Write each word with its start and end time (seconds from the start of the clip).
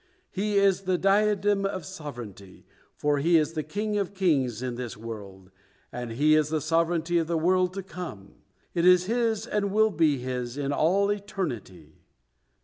His 0.31 0.79
is 0.79 0.81
the 0.85 0.97
diadem 0.97 1.63
of 1.63 1.85
sovereignty, 1.85 2.65
for 2.95 3.19
He 3.19 3.37
is 3.37 3.53
the 3.53 3.61
King 3.61 3.99
of 3.99 4.15
kings 4.15 4.63
in 4.63 4.73
this 4.73 4.97
world, 4.97 5.51
and 5.91 6.13
His 6.13 6.47
is 6.47 6.49
the 6.49 6.59
sovereignty 6.59 7.19
of 7.19 7.27
the 7.27 7.37
world 7.37 7.71
to 7.75 7.83
come; 7.83 8.33
it 8.73 8.83
is 8.83 9.05
His 9.05 9.45
and 9.45 9.71
will 9.71 9.91
be 9.91 10.17
His 10.17 10.57
in 10.57 10.73
all 10.73 11.11
eternity." 11.11 12.01